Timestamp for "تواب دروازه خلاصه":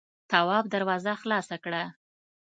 0.31-1.55